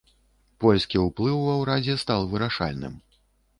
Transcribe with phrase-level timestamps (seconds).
[0.63, 2.99] Польскі ўплыў ва ўрадзе стаў вырашальным.